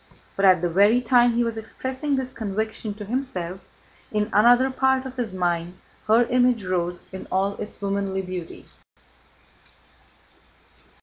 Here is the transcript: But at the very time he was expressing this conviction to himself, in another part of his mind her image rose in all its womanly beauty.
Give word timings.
But 0.35 0.45
at 0.45 0.63
the 0.63 0.69
very 0.71 0.99
time 0.99 1.33
he 1.33 1.43
was 1.43 1.57
expressing 1.59 2.15
this 2.15 2.33
conviction 2.33 2.95
to 2.95 3.05
himself, 3.05 3.59
in 4.11 4.31
another 4.33 4.71
part 4.71 5.05
of 5.05 5.15
his 5.15 5.31
mind 5.31 5.77
her 6.07 6.23
image 6.23 6.65
rose 6.65 7.05
in 7.11 7.27
all 7.31 7.53
its 7.57 7.83
womanly 7.83 8.23
beauty. 8.23 8.65